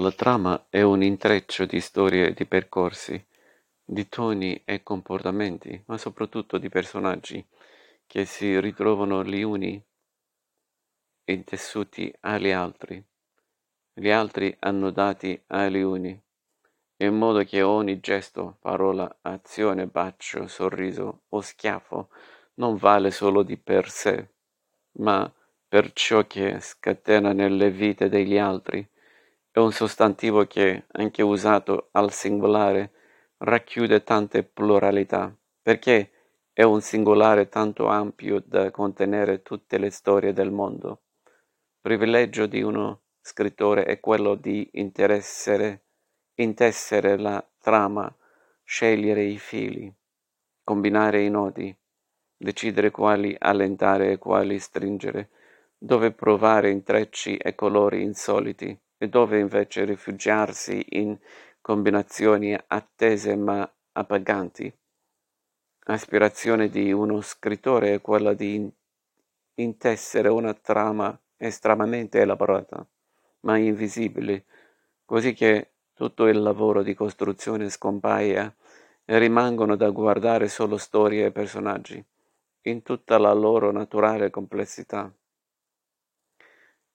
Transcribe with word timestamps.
La 0.00 0.12
trama 0.12 0.66
è 0.70 0.80
un 0.80 1.02
intreccio 1.02 1.64
di 1.64 1.80
storie 1.80 2.28
e 2.28 2.32
di 2.32 2.46
percorsi, 2.46 3.20
di 3.84 4.08
toni 4.08 4.62
e 4.64 4.84
comportamenti, 4.84 5.82
ma 5.86 5.98
soprattutto 5.98 6.56
di 6.58 6.68
personaggi 6.68 7.44
che 8.06 8.24
si 8.24 8.60
ritrovano 8.60 9.24
gli 9.24 9.42
uni 9.42 9.84
intessuti 11.24 12.14
agli 12.20 12.52
altri, 12.52 13.04
gli 13.92 14.08
altri 14.08 14.54
annodati 14.60 15.42
agli 15.48 15.80
uni, 15.80 16.22
in 16.98 17.16
modo 17.16 17.42
che 17.42 17.62
ogni 17.62 17.98
gesto, 17.98 18.58
parola, 18.60 19.18
azione, 19.22 19.88
bacio, 19.88 20.46
sorriso 20.46 21.22
o 21.30 21.40
schiaffo 21.40 22.10
non 22.54 22.76
vale 22.76 23.10
solo 23.10 23.42
di 23.42 23.56
per 23.56 23.90
sé, 23.90 24.28
ma 24.98 25.28
per 25.66 25.92
ciò 25.92 26.24
che 26.24 26.60
scatena 26.60 27.32
nelle 27.32 27.72
vite 27.72 28.08
degli 28.08 28.38
altri. 28.38 28.88
È 29.50 29.58
un 29.60 29.72
sostantivo 29.72 30.46
che, 30.46 30.84
anche 30.92 31.22
usato 31.22 31.88
al 31.92 32.12
singolare, 32.12 32.92
racchiude 33.38 34.02
tante 34.04 34.44
pluralità, 34.44 35.34
perché 35.62 36.10
è 36.52 36.62
un 36.64 36.82
singolare 36.82 37.48
tanto 37.48 37.86
ampio 37.86 38.42
da 38.44 38.70
contenere 38.70 39.40
tutte 39.42 39.78
le 39.78 39.90
storie 39.90 40.34
del 40.34 40.50
mondo. 40.50 41.04
Privilegio 41.80 42.46
di 42.46 42.60
uno 42.62 43.04
scrittore 43.20 43.84
è 43.84 44.00
quello 44.00 44.34
di 44.34 44.68
intessere 44.72 45.82
la 47.16 47.48
trama, 47.58 48.14
scegliere 48.64 49.24
i 49.24 49.38
fili, 49.38 49.92
combinare 50.62 51.22
i 51.22 51.30
nodi, 51.30 51.74
decidere 52.36 52.90
quali 52.90 53.34
allentare 53.38 54.12
e 54.12 54.18
quali 54.18 54.58
stringere, 54.58 55.30
dove 55.78 56.12
provare 56.12 56.70
intrecci 56.70 57.38
e 57.38 57.54
colori 57.54 58.02
insoliti 58.02 58.78
e 58.98 59.08
dove 59.08 59.38
invece 59.38 59.84
rifugiarsi 59.84 60.84
in 60.90 61.16
combinazioni 61.60 62.58
attese 62.66 63.36
ma 63.36 63.70
appaganti. 63.92 64.72
L'aspirazione 65.84 66.68
di 66.68 66.92
uno 66.92 67.20
scrittore 67.20 67.94
è 67.94 68.00
quella 68.00 68.34
di 68.34 68.70
intessere 69.54 70.28
una 70.28 70.52
trama 70.52 71.18
estremamente 71.36 72.20
elaborata, 72.20 72.86
ma 73.40 73.56
invisibile, 73.56 74.44
così 75.04 75.32
che 75.32 75.70
tutto 75.94 76.26
il 76.26 76.40
lavoro 76.40 76.82
di 76.82 76.94
costruzione 76.94 77.70
scompaia 77.70 78.54
e 79.04 79.18
rimangono 79.18 79.74
da 79.76 79.88
guardare 79.90 80.48
solo 80.48 80.76
storie 80.76 81.26
e 81.26 81.32
personaggi, 81.32 82.04
in 82.62 82.82
tutta 82.82 83.16
la 83.18 83.32
loro 83.32 83.72
naturale 83.72 84.30
complessità. 84.30 85.10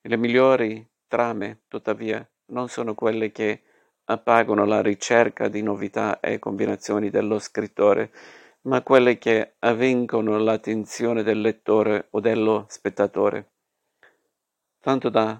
Le 0.01 0.17
migliori 0.17 0.87
trame, 1.13 1.61
tuttavia, 1.67 2.27
non 2.47 2.69
sono 2.69 2.95
quelle 2.95 3.31
che 3.31 3.61
appagano 4.05 4.65
la 4.65 4.81
ricerca 4.81 5.47
di 5.47 5.61
novità 5.61 6.19
e 6.19 6.39
combinazioni 6.39 7.11
dello 7.11 7.37
scrittore, 7.37 8.11
ma 8.61 8.81
quelle 8.81 9.19
che 9.19 9.53
avvincono 9.59 10.39
l'attenzione 10.39 11.21
del 11.21 11.39
lettore 11.39 12.07
o 12.09 12.19
dello 12.19 12.65
spettatore, 12.67 13.51
tanto 14.79 15.09
da 15.09 15.39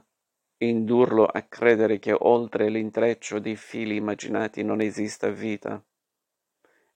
indurlo 0.58 1.26
a 1.26 1.42
credere 1.42 1.98
che 1.98 2.16
oltre 2.16 2.70
l'intreccio 2.70 3.40
di 3.40 3.56
fili 3.56 3.96
immaginati 3.96 4.64
non 4.64 4.80
esista 4.80 5.30
vita, 5.30 5.84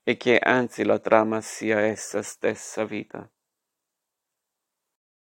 e 0.04 0.18
che 0.18 0.38
anzi 0.38 0.84
la 0.84 1.00
trama 1.00 1.42
sia 1.42 1.80
essa 1.80 2.22
stessa 2.22 2.86
vita. 2.86 3.28